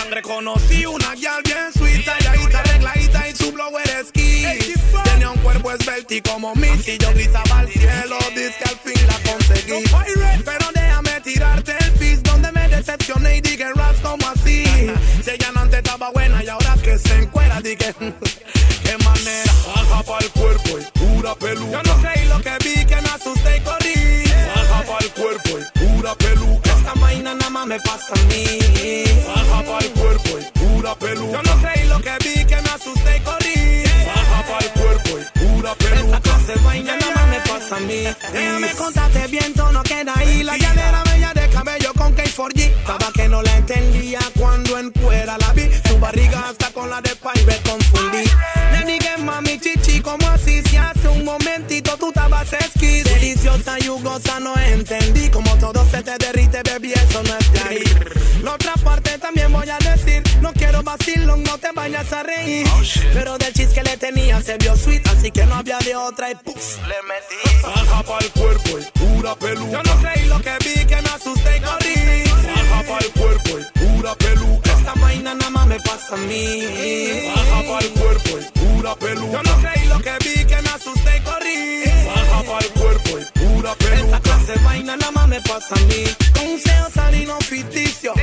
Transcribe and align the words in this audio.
sangre 0.00 0.22
conocí 0.22 0.86
una 0.86 1.14
guial 1.14 1.42
bien 1.44 1.72
suita, 1.76 2.16
y 2.20 2.54
arregladita 2.54 3.28
y 3.28 3.34
su 3.34 3.52
blower 3.52 4.04
ski. 4.06 4.44
Tenía 5.04 5.30
un 5.30 5.38
cuerpo 5.38 5.72
esbelto 5.72 6.14
como 6.28 6.54
Missy, 6.54 6.96
yo 6.98 7.12
gritaba 7.12 7.58
al 7.58 7.68
cielo, 7.68 8.18
dice 8.34 8.54
que 8.58 8.70
al 8.70 8.78
fin 8.78 9.06
la 9.06 9.30
conseguí. 9.30 9.84
Pero 10.44 10.66
déjame 10.74 11.20
tirarte 11.20 11.76
el 11.80 11.92
pis 11.92 12.22
donde 12.22 12.50
me 12.52 12.68
decepcioné 12.68 13.36
y 13.36 13.40
dije 13.40 13.66
raps 13.74 14.00
como 14.00 14.26
así. 14.28 14.64
Si 15.24 15.30
ella 15.30 15.52
no 15.52 15.60
antes 15.60 15.78
estaba 15.78 16.10
buena 16.10 16.42
y 16.42 16.48
ahora 16.48 16.74
que 16.82 16.98
se 16.98 17.14
encuera, 17.18 17.60
dije 17.60 17.94
qué 18.84 18.96
manera. 19.04 19.52
Baja 19.74 20.02
pa'l 20.02 20.30
cuerpo 20.30 20.78
y 20.78 20.98
pura 20.98 21.34
peluca. 21.34 21.70
Yo 21.72 21.82
no 21.82 22.02
creí 22.02 22.26
lo 22.26 22.40
que 22.40 22.56
vi, 22.64 22.84
que 22.86 22.96
me 22.96 23.10
asusté 23.10 23.56
y 23.58 23.60
corrí. 23.60 24.24
Baja 24.54 24.82
pa'l 24.82 25.10
cuerpo 25.10 25.58
y 25.58 25.78
pura 25.78 26.14
peluca. 26.14 26.70
Esta 26.70 26.94
vaina 26.94 27.34
nada 27.34 27.50
más 27.50 27.66
me 27.66 27.78
pasa 27.80 28.14
a 28.14 28.24
mí. 28.28 28.60
Pa'l 29.80 29.90
cuerpo 29.92 30.38
y 30.38 30.58
pura 30.58 30.94
peluca. 30.94 31.32
Yo 31.32 31.42
no 31.42 31.62
creí 31.62 31.88
lo 31.88 32.00
que 32.00 32.12
vi, 32.22 32.44
que 32.44 32.56
me 32.56 32.70
asusté 32.70 33.16
y 33.16 33.20
corrí. 33.20 33.84
Baja 34.06 34.44
pa'l 34.50 34.70
cuerpo 34.72 35.18
y 35.18 35.38
pura 35.38 35.74
peluca. 35.74 36.16
Esta 36.16 36.20
clase 36.20 36.52
de 36.52 36.60
vaina 36.60 36.96
nada 36.96 37.14
más 37.14 37.28
me 37.28 37.40
pasa 37.40 37.76
a 37.76 37.80
mí. 37.80 38.04
Déjame 38.32 38.70
contarte 38.72 39.26
bien, 39.28 39.54
todo 39.54 39.72
no 39.72 39.82
queda 39.82 40.12
ahí. 40.16 40.42
La 40.42 40.58
llanera 40.58 41.02
bella 41.04 41.32
de 41.32 41.48
cabello 41.48 41.94
con 41.94 42.14
K4G. 42.14 42.60
Estaba 42.60 43.10
que 43.14 43.28
no 43.28 43.42
la 43.42 43.56
entendía 43.56 44.18
cuando 44.38 44.78
en 44.78 44.92
fuera 44.92 45.38
la 45.38 45.52
vi. 45.54 45.68
Tu 45.88 45.98
barriga 45.98 46.50
hasta 46.50 46.66
con 46.72 46.90
la 46.90 47.00
de 47.00 47.16
Pai 47.16 47.42
me 47.46 47.56
confundí. 47.58 48.24
Le 48.72 48.84
dije, 48.84 49.16
mami, 49.18 49.58
chichi, 49.58 50.00
¿cómo 50.00 50.28
así? 50.28 50.62
Si 50.68 50.76
hace 50.76 51.08
un 51.08 51.24
momentito 51.24 51.96
tú 51.96 52.08
estabas 52.08 52.52
esquí. 52.52 53.02
Deliciosa 53.02 53.78
y 53.78 53.86
jugosa, 53.86 54.40
no 54.40 54.54
entendí. 54.58 55.30
Como 55.30 55.56
todo 55.56 55.86
se 55.90 56.02
te 56.02 56.18
derrite, 56.18 56.62
baby, 56.70 56.92
eso 56.92 57.22
no 57.22 57.34
es 57.38 57.52
de 57.52 57.60
ahí. 57.60 57.84
La 58.42 58.54
otra 58.54 58.74
parte 58.74 59.09
No 60.82 60.96
quiero 60.96 60.98
vacilón, 60.98 61.42
no 61.42 61.58
te 61.58 61.72
vayas 61.72 62.10
a 62.12 62.22
reír. 62.22 62.66
Pero 63.12 63.36
del 63.36 63.52
chis 63.52 63.68
que 63.68 63.82
le 63.82 63.96
tenía 63.98 64.40
se 64.40 64.56
vio 64.56 64.74
sweet, 64.76 65.06
así 65.08 65.30
que 65.30 65.44
no 65.44 65.56
había 65.56 65.78
de 65.78 65.94
otra 65.94 66.30
y 66.30 66.34
puf, 66.36 66.78
le 66.88 66.96
metí. 67.02 67.62
Baja 67.62 68.02
pa'l 68.02 68.30
cuerpo 68.30 68.78
y 68.78 68.98
pura 68.98 69.34
peluca. 69.36 69.70
Yo 69.72 69.82
no 69.82 70.00
creí 70.00 70.26
lo 70.26 70.40
que 70.40 70.52
vi, 70.64 70.86
que 70.86 71.02
me 71.02 71.08
asusté 71.10 71.56
y 71.56 71.60
corrí. 71.60 72.24
Baja 72.30 72.82
pa'l 72.88 73.10
cuerpo 73.12 73.58
y 73.58 73.78
pura 73.78 74.14
peluca. 74.14 74.72
Esta 74.72 74.94
vaina 74.94 75.34
nada 75.34 75.50
más 75.50 75.66
me 75.66 75.80
pasa 75.80 76.14
a 76.14 76.16
mí. 76.16 77.30
Baja 77.34 77.62
pa'l 77.68 77.88
cuerpo 77.90 78.38
y 78.38 78.58
pura 78.58 78.94
peluca. 78.96 79.32
Yo 79.32 79.42
no 79.42 79.58
creí 79.60 79.86
lo 79.86 79.98
que 80.00 80.12
vi, 80.24 80.44
que 80.46 80.62
me 80.62 80.68
asusté 80.70 81.16
y 81.16 81.20
corrí. 81.20 81.84
Baja 82.06 82.42
pa'l 82.42 82.66
cuerpo 82.80 83.18
y 83.18 83.38
pura 83.38 83.72
Esta 83.72 83.84
peluca. 83.84 84.20
clase 84.20 84.52
de 84.52 84.58
vaina 84.64 84.96
nada 84.96 85.12
más 85.12 85.28
me 85.28 85.40
pasa 85.42 85.74
a 85.74 85.78
mí. 85.80 86.04
Consejos 86.32 86.92
salinos 86.94 87.44
ficticios. 87.44 88.14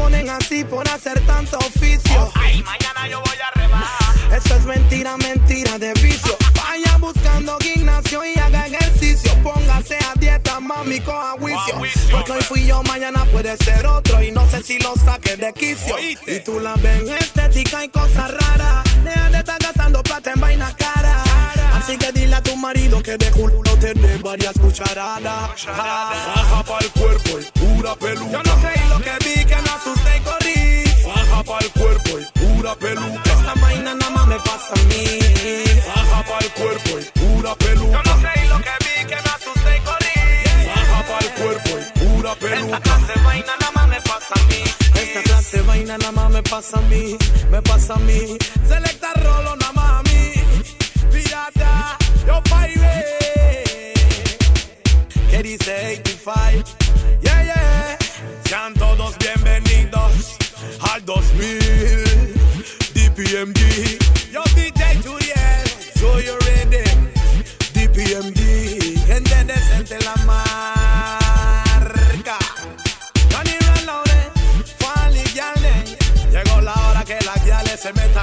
Ponen 0.00 0.30
así 0.30 0.64
por 0.64 0.88
hacer 0.88 1.20
tanto 1.26 1.58
oficio. 1.58 2.30
Ay, 2.34 2.62
mañana 2.62 3.08
yo 3.08 3.20
voy 3.20 3.38
a 3.46 3.50
rebajar. 3.60 4.36
Eso 4.36 4.54
es 4.56 4.64
mentira, 4.64 5.16
mentira 5.18 5.78
de 5.78 5.92
vicio. 5.94 6.36
Vaya 6.54 6.96
buscando 6.98 7.58
gimnasio 7.60 8.24
y 8.24 8.38
haga 8.38 8.66
ejercicio. 8.66 9.30
Póngase 9.42 9.96
a 9.96 10.12
dieta, 10.18 10.60
mami, 10.60 11.00
coja 11.00 11.32
juicio. 11.38 11.74
Porque 12.10 12.32
hoy 12.32 12.42
fui 12.42 12.66
yo, 12.66 12.82
mañana 12.84 13.24
puede 13.26 13.56
ser 13.58 13.86
otro. 13.86 14.22
Y 14.22 14.30
no 14.30 14.48
sé 14.50 14.62
si 14.62 14.78
lo 14.78 14.94
saque 14.96 15.36
de 15.36 15.52
quicio. 15.52 15.96
Y 16.26 16.40
tú 16.40 16.60
la 16.60 16.74
ves 16.76 17.00
en 17.00 17.08
estética 17.10 17.84
y 17.84 17.88
cosas 17.88 18.30
raras. 18.30 18.84
Deja 19.04 19.30
de 19.30 19.38
estar 19.38 19.58
gastando 19.60 20.02
plata 20.02 20.32
en 20.32 20.40
vaina 20.40 20.74
cara. 20.76 20.99
Así 21.80 21.96
que 21.96 22.12
dile 22.12 22.36
a 22.36 22.42
tu 22.42 22.54
marido 22.56 23.02
que 23.02 23.16
de 23.16 23.30
culo 23.30 23.62
te 23.80 23.94
dé 23.94 24.18
varias 24.18 24.52
cucharadas. 24.58 25.50
Baja 25.66 26.62
pa'l 26.64 26.90
cuerpo 26.92 27.38
y 27.40 27.58
pura 27.58 27.94
peluca. 27.96 28.32
Yo 28.32 28.42
no 28.42 28.54
creí 28.60 28.88
lo 28.90 28.98
que 29.00 29.14
vi, 29.24 29.44
que 29.46 29.56
me 29.56 29.70
asusté 29.78 30.16
y 30.16 30.20
corrí. 30.20 30.84
Baja 31.06 31.42
pa'l 31.42 31.70
cuerpo 31.72 32.10
y 32.18 32.38
pura 32.38 32.74
peluca. 32.76 33.32
Esta 33.32 33.54
vaina 33.54 33.94
nada 33.94 34.10
más 34.10 34.26
me 34.26 34.36
pasa 34.40 34.74
a 34.74 34.82
mí. 34.90 35.04
Baja 35.88 36.24
pa'l 36.28 36.48
cuerpo 36.60 36.90
y 37.00 37.18
pura 37.18 37.54
peluca. 37.56 38.02
Yo 38.04 38.10
no 38.10 38.20
creí 38.20 38.48
lo 38.48 38.58
que 38.66 38.74
vi, 38.84 39.06
que 39.08 39.16
me 39.24 39.30
asusté 39.36 39.70
y 39.76 39.80
corrí. 39.88 40.18
Baja 40.76 41.00
pa'l 41.08 41.28
cuerpo 41.40 41.70
y 41.80 41.98
pura 41.98 42.32
Esta 42.32 42.46
peluca. 42.46 42.80
clase 42.80 43.12
de 43.14 43.20
vaina 43.24 43.52
nada 43.58 43.72
más 43.74 43.88
me 43.88 44.00
pasa 44.02 44.34
a 44.36 44.42
mí. 44.50 44.62
Esta 45.02 45.22
clase 45.22 45.62
vaina 45.62 45.98
nada 45.98 46.12
más 46.12 46.30
me 46.30 46.42
pasa 46.42 46.78
a 46.78 46.82
mí. 46.82 47.16
Me 47.50 47.62
pasa 47.62 47.94
a 47.94 47.98
mí. 47.98 48.20
Selecta 48.68 49.12
rolo 49.14 49.56
nada 49.56 49.72
más 49.72 49.79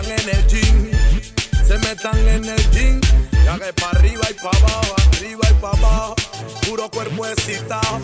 metan 0.01 0.19
en 0.19 0.29
el 0.29 0.47
gym. 0.47 0.91
Se 1.67 1.77
metan 1.79 2.27
en 2.27 2.45
el 2.45 2.71
gym. 2.71 3.01
Ya 3.43 3.57
que 3.57 3.73
pa' 3.73 3.89
arriba 3.91 4.23
y 4.29 4.33
pa' 4.33 4.49
abajo, 4.49 4.95
arriba 5.13 5.47
y 5.49 5.53
pa' 5.61 5.71
abajo. 5.71 6.15
Puro 6.67 6.89
cuerpo 6.89 7.25
excitado. 7.25 8.01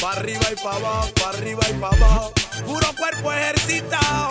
Pa' 0.00 0.12
arriba 0.12 0.46
y 0.52 0.56
pa' 0.56 0.76
abajo, 0.76 1.08
pa' 1.14 1.30
arriba 1.30 1.62
y 1.68 1.72
pa' 1.74 1.88
abajo. 1.88 2.32
Puro 2.64 2.92
cuerpo 2.96 3.32
ejercitado. 3.32 4.30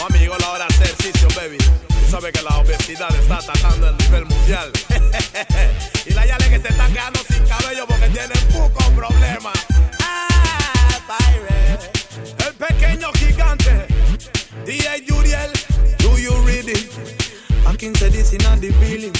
Mami, 0.00 0.26
la 0.26 0.50
hora 0.50 0.66
de 0.66 0.84
ejercicio, 0.84 1.28
baby. 1.34 1.58
Tú 1.58 2.10
sabes 2.10 2.32
que 2.32 2.42
la 2.42 2.56
obesidad 2.58 3.14
está 3.14 3.38
atacando 3.38 3.88
el 3.88 3.96
nivel 3.96 4.26
mundial. 4.26 4.70
y 6.06 6.12
la 6.12 6.26
yale 6.26 6.50
que 6.50 6.60
se 6.60 6.68
están 6.68 6.92
quedando 6.92 7.23
This 18.30 18.46
on 18.46 18.58
the 18.58 18.70
building. 18.70 19.13